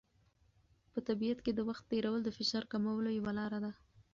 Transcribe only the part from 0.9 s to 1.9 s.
په طبیعت کې وخت